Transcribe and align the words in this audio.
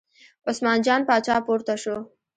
عثمان 0.49 0.79
جان 0.85 1.01
پاچا 1.07 1.35
پورته 1.45 1.75
شو. 1.83 1.95